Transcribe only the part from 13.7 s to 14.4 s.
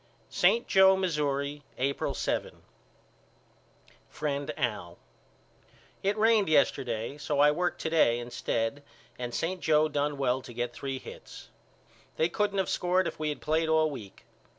week.